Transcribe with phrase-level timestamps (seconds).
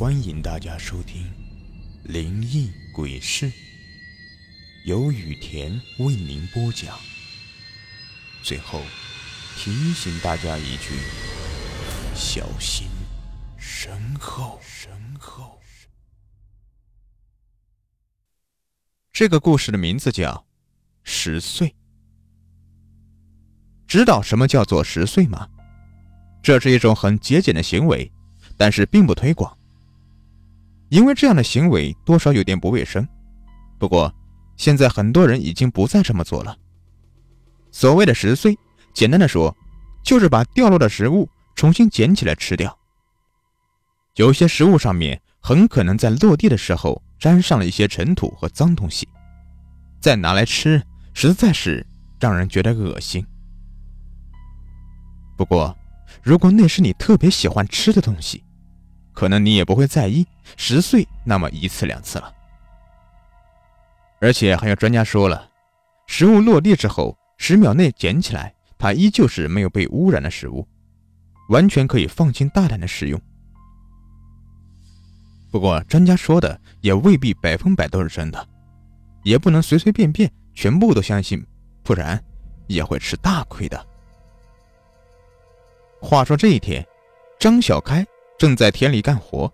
[0.00, 1.24] 欢迎大家收听
[2.10, 3.44] 《灵异鬼事》，
[4.86, 6.98] 由雨田为您播讲。
[8.42, 8.80] 最后
[9.58, 10.94] 提醒大家一句：
[12.14, 12.88] 小心
[13.58, 14.58] 身后。
[14.62, 15.60] 身后。
[19.12, 20.32] 这个故事的名字叫
[21.02, 21.68] 《十岁》。
[23.86, 25.46] 知道什么叫做十岁吗？
[26.42, 28.10] 这是一种很节俭的行为，
[28.56, 29.54] 但是并不推广。
[30.90, 33.06] 因为这样的行为多少有点不卫生，
[33.78, 34.12] 不过
[34.56, 36.56] 现在很多人已经不再这么做了。
[37.70, 38.58] 所谓的十岁，
[38.92, 39.56] 简单的说，
[40.02, 42.76] 就是把掉落的食物重新捡起来吃掉。
[44.16, 49.08] 有些食物上面很可能在落地的时候沾上了一些尘土和脏东西，
[50.00, 50.82] 再拿来吃，
[51.14, 51.86] 实在是
[52.18, 53.24] 让人觉得恶心。
[55.36, 55.74] 不过，
[56.20, 58.42] 如果那是你特别喜欢吃的东西，
[59.20, 62.34] 可能你也不会在意十岁那么一次两次了，
[64.18, 65.46] 而且还有专家说了，
[66.06, 70.66] 食物落地之后十秒内捡起来，它依旧是没有被污染的食物，
[71.50, 73.20] 完全可以放心大胆的食用。
[75.50, 78.48] 不过专家说的也未必百分百都是真的，
[79.22, 81.46] 也不能随随便便全部都相信，
[81.82, 82.18] 不然
[82.68, 83.86] 也会吃大亏的。
[86.00, 86.82] 话说这一天，
[87.38, 88.02] 张小开。
[88.40, 89.52] 正在田里干活。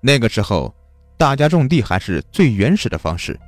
[0.00, 0.74] 那个时候，
[1.16, 3.38] 大家种地还是最原始的方式，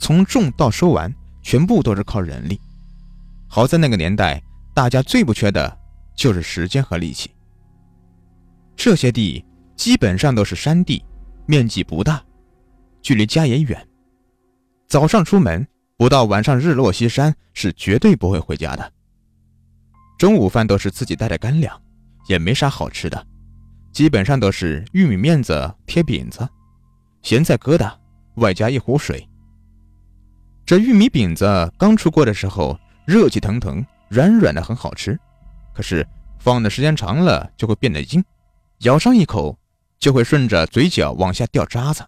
[0.00, 2.60] 从种到收完，全部都是靠人力。
[3.46, 4.42] 好在那个年代，
[4.74, 5.78] 大家最不缺的
[6.16, 7.30] 就是时间和力气。
[8.74, 9.44] 这些地
[9.76, 11.00] 基本上都是山地，
[11.46, 12.20] 面积不大，
[13.00, 13.88] 距离家也远。
[14.88, 15.64] 早上出门，
[15.96, 18.92] 不到晚上日落西山，是绝对不会回家的。
[20.18, 21.80] 中午饭都是自己带的干粮，
[22.28, 23.27] 也没啥好吃的。
[23.92, 26.48] 基本上都是玉米面子贴饼子，
[27.22, 27.92] 咸菜疙瘩，
[28.36, 29.28] 外加一壶水。
[30.64, 35.18] 这玉米饼子刚出锅的时候，热气腾腾，软软的，很好吃。
[35.74, 36.06] 可是
[36.38, 38.22] 放的时间长了，就会变得硬，
[38.80, 39.58] 咬上一口
[39.98, 42.06] 就会顺着嘴角往下掉渣子。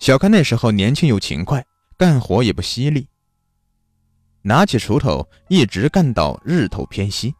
[0.00, 1.64] 小开那时候年轻又勤快，
[1.96, 3.08] 干活也不犀利，
[4.42, 7.34] 拿起锄头一直干到日头偏西，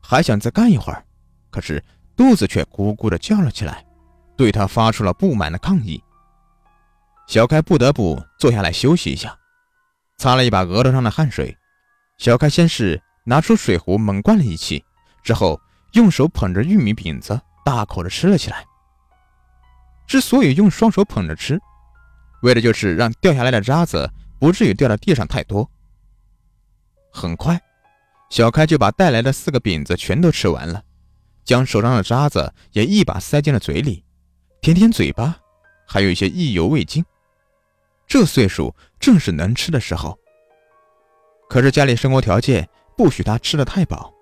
[0.00, 1.04] 还想再干一会儿，
[1.50, 1.84] 可是。
[2.16, 3.84] 肚子却咕咕的叫了起来，
[4.36, 6.02] 对他发出了不满的抗议。
[7.26, 9.36] 小开不得不坐下来休息一下，
[10.16, 11.56] 擦了一把额头上的汗水。
[12.18, 14.82] 小开先是拿出水壶猛灌了一气，
[15.22, 15.60] 之后
[15.92, 18.64] 用手捧着玉米饼子大口的吃了起来。
[20.06, 21.60] 之所以用双手捧着吃，
[22.42, 25.68] 为的就是让掉下来的渣子不至于掉到地上太多。
[27.12, 27.60] 很快，
[28.30, 30.82] 小开就把带来的四个饼子全都吃完了。
[31.46, 34.04] 将手上的渣子也一把塞进了嘴里，
[34.60, 35.38] 舔舔嘴巴，
[35.86, 37.02] 还有一些意犹未尽。
[38.06, 40.18] 这岁数正是能吃的时候。
[41.48, 44.12] 可是家里生活条件不许他吃的太饱。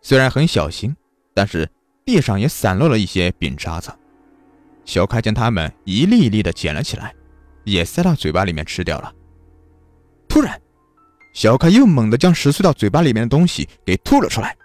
[0.00, 0.96] 虽然很小心，
[1.34, 1.70] 但是
[2.06, 3.92] 地上也散落了一些饼渣子。
[4.86, 7.14] 小开将它们一粒一粒的捡了起来，
[7.64, 9.14] 也塞到嘴巴里面吃掉了。
[10.26, 10.58] 突然，
[11.34, 14.56] 小开又猛地将十岁到嘴巴里面的东西给吐了出来。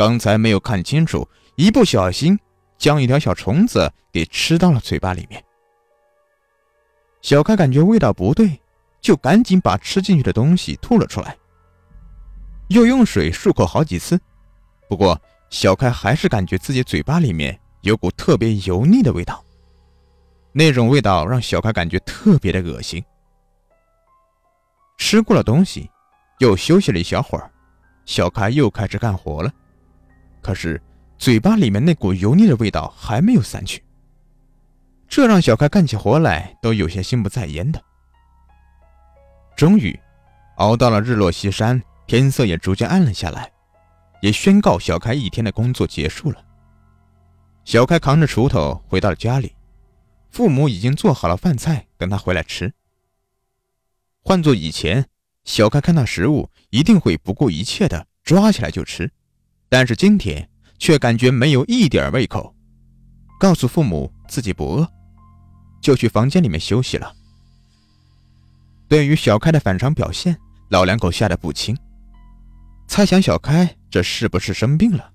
[0.00, 2.40] 刚才没有看清楚，一不小心
[2.78, 5.44] 将一条小虫子给吃到了嘴巴里面。
[7.20, 8.58] 小开感觉味道不对，
[9.02, 11.36] 就赶紧把吃进去的东西吐了出来，
[12.68, 14.18] 又用水漱口好几次。
[14.88, 19.44] 不过小开还是感觉自己嘴巴里面有股特别油腻的味道，
[20.50, 23.04] 那种味道让小开感觉特别的恶心。
[24.96, 25.90] 吃过了东西，
[26.38, 27.52] 又休息了一小会儿，
[28.06, 29.52] 小开又开始干活了。
[30.40, 30.80] 可是，
[31.18, 33.82] 嘴巴里面那股油腻的味道还没有散去，
[35.06, 37.82] 这让小开干起活来都有些心不在焉的。
[39.54, 39.98] 终于，
[40.56, 43.52] 熬到了日落西山，天色也逐渐暗了下来，
[44.22, 46.42] 也宣告小开一天的工作结束了。
[47.64, 49.54] 小开扛着锄头回到了家里，
[50.30, 52.72] 父母已经做好了饭菜等他回来吃。
[54.22, 55.06] 换做以前，
[55.44, 59.12] 小开看到食物一定会不顾一切的抓起来就吃。
[59.70, 60.46] 但是今天
[60.78, 62.52] 却感觉没有一点胃口，
[63.38, 64.88] 告诉父母自己不饿，
[65.80, 67.14] 就去房间里面休息了。
[68.88, 70.36] 对于小开的反常表现，
[70.70, 71.76] 老两口吓得不轻，
[72.88, 75.12] 猜想小开这是不是生病了？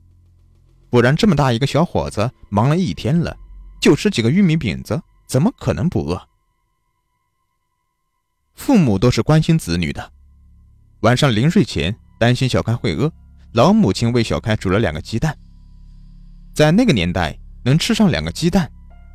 [0.90, 3.36] 不然这么大一个小伙子，忙了一天了，
[3.82, 6.30] 就吃几个玉米饼子，怎么可能不饿？
[8.54, 10.14] 父母都是关心子女的，
[11.02, 13.12] 晚上临睡前担心小开会饿。
[13.56, 15.34] 老母亲为小开煮了两个鸡蛋。
[16.54, 18.70] 在那个年代，能吃上两个鸡蛋，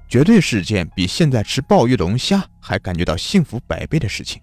[0.08, 4.40] 绝对是件比现在吃鲍鱼龙虾还感觉到幸福百倍的事情。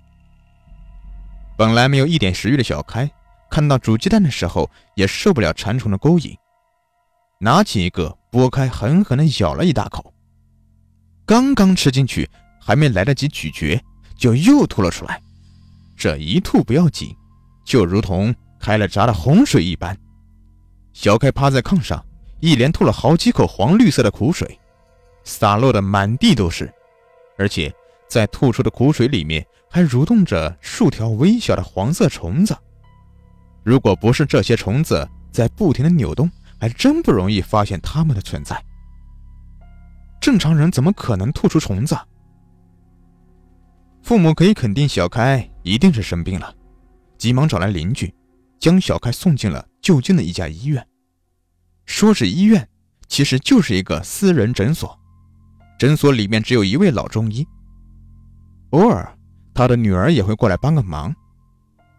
[1.57, 3.09] 本来没有一点食欲的小开，
[3.49, 6.37] 看到煮鸡蛋的时候也受不了馋虫的勾引，
[7.39, 10.13] 拿起一个剥开，狠狠地咬了一大口。
[11.25, 12.29] 刚刚吃进去，
[12.61, 13.83] 还没来得及咀嚼，
[14.15, 15.19] 就又吐了出来。
[15.97, 17.15] 这一吐不要紧，
[17.65, 19.97] 就如同开了闸的洪水一般。
[20.93, 22.03] 小开趴在炕上，
[22.39, 24.59] 一连吐了好几口黄绿色的苦水，
[25.23, 26.73] 洒落的满地都是，
[27.37, 27.73] 而且
[28.09, 32.57] 在吐出的苦水里面还蠕动着数条微小的黄色虫子。
[33.63, 38.59] 如果不是这些虫子在不停的扭动，还真不容易发现它们的存在。
[40.19, 41.95] 正常人怎么可能吐出虫子？
[44.01, 46.55] 父母可以肯定小开一定是生病了，
[47.17, 48.11] 急忙找来邻居，
[48.59, 50.85] 将小开送进了就近的一家医院。
[51.85, 52.67] 说是医院，
[53.07, 54.97] 其实就是一个私人诊所。
[55.79, 57.47] 诊所里面只有一位老中医，
[58.71, 59.17] 偶尔
[59.53, 61.15] 他的女儿也会过来帮个忙。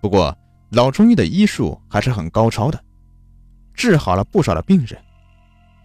[0.00, 0.36] 不过
[0.70, 2.84] 老中医的医术还是很高超的，
[3.72, 5.00] 治好了不少的病人。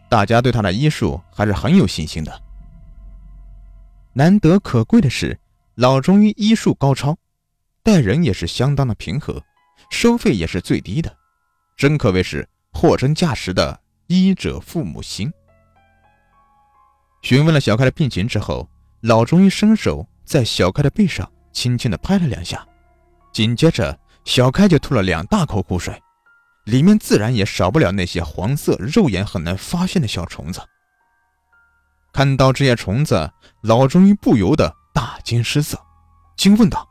[0.09, 2.41] 大家对他的医术还是很有信心的。
[4.13, 5.39] 难得可贵的是，
[5.75, 7.17] 老中医医术高超，
[7.81, 9.41] 待人也是相当的平和，
[9.89, 11.15] 收费也是最低的，
[11.77, 15.31] 真可谓是货真价实的医者父母心。
[17.21, 18.69] 询问了小开的病情之后，
[19.01, 22.67] 老中医伸手在小开的背上轻轻的拍了两下，
[23.31, 26.01] 紧接着小开就吐了两大口苦水。
[26.65, 30.61] 里面自然也少不了那些黄色、肉眼很难发现的小虫子。
[32.13, 33.29] 看到这些虫子，
[33.61, 35.77] 老中医不由得大惊失色，
[36.37, 36.87] 惊问道：“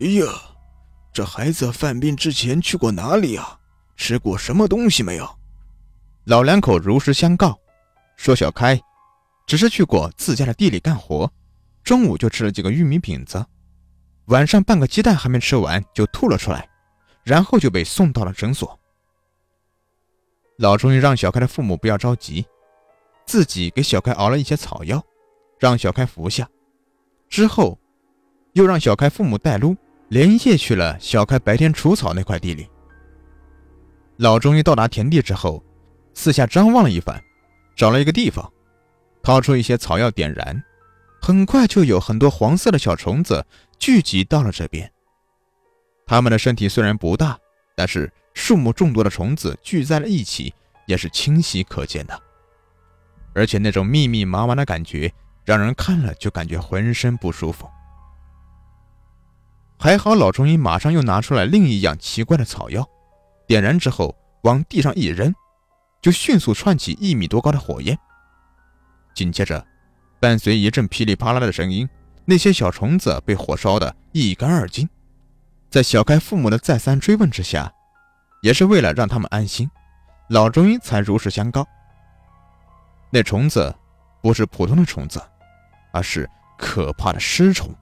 [0.00, 0.26] 哎呀，
[1.12, 3.58] 这孩子犯病之前去过哪里啊？
[3.96, 5.38] 吃过什么东西没有？”
[6.24, 7.58] 老两口如实相告，
[8.16, 8.80] 说小开
[9.46, 11.30] 只是去过自家的地里干活，
[11.82, 13.44] 中午就吃了几个玉米饼子，
[14.26, 16.68] 晚上半个鸡蛋还没吃完就吐了出来，
[17.24, 18.78] 然后就被送到了诊所。
[20.58, 22.46] 老中医让小开的父母不要着急，
[23.26, 25.02] 自己给小开熬了一些草药，
[25.58, 26.48] 让小开服下。
[27.28, 27.78] 之后，
[28.52, 29.74] 又让小开父母带路，
[30.10, 32.68] 连夜去了小开白天除草那块地里。
[34.18, 35.64] 老中医到达田地之后，
[36.12, 37.18] 四下张望了一番，
[37.74, 38.52] 找了一个地方，
[39.22, 40.62] 掏出一些草药点燃，
[41.22, 43.46] 很快就有很多黄色的小虫子
[43.78, 44.92] 聚集到了这边。
[46.04, 47.38] 它们的身体虽然不大，
[47.74, 48.12] 但是。
[48.32, 50.54] 数目众多的虫子聚在了一起，
[50.86, 52.18] 也是清晰可见的。
[53.34, 55.12] 而且那种密密麻麻的感觉，
[55.44, 57.68] 让人看了就感觉浑身不舒服。
[59.82, 62.86] 还好老中医马上又拿出来另一样奇怪的草药，
[63.46, 65.34] 点燃之后往地上一扔，
[66.02, 67.98] 就迅速窜起一米多高的火焰。
[69.14, 69.66] 紧接着，
[70.20, 71.88] 伴随一阵噼里啪啦的声音，
[72.26, 74.86] 那些小虫子被火烧得一干二净。
[75.70, 77.72] 在小开父母的再三追问之下，
[78.42, 79.66] 也是为了让他们安心，
[80.28, 81.66] 老中医才如实相告。
[83.08, 83.74] 那虫子
[84.20, 85.22] 不是普通的虫子，
[85.90, 86.28] 而是
[86.58, 87.74] 可怕的尸虫。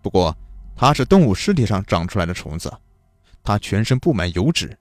[0.00, 0.34] 不过，
[0.76, 2.72] 它是动物尸体上长出来的虫子，
[3.42, 4.78] 它全身布满油脂，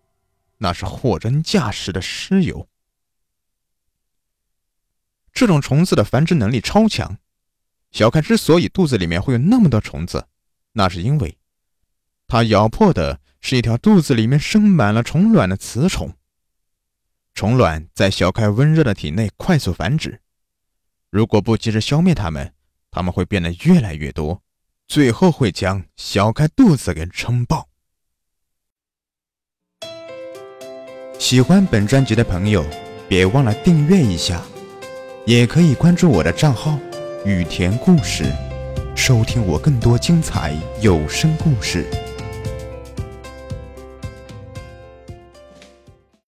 [0.60, 2.68] 那是货真价实的尸油。
[5.34, 7.18] 这种虫子的繁殖能力超强。
[7.92, 10.28] 小开之所以肚子里面会有那么多虫子，
[10.74, 11.38] 那是因为
[12.28, 13.22] 它咬破的。
[13.42, 16.16] 是一条肚子里面生满了虫卵的雌虫，
[17.36, 20.20] 虫卵在小开温热的体内快速繁殖，
[21.12, 22.56] 如果不及时消灭它们，
[22.90, 24.42] 它们会变得越来越多，
[24.88, 27.68] 最后会将小开肚子给撑爆。
[31.18, 32.64] 喜欢本专辑的朋友，
[33.08, 34.44] 别忘了订阅一下，
[35.26, 36.78] 也可以关注我的账号
[37.26, 38.26] “雨田故事”，
[38.96, 41.86] 收听我更多精彩有声故事。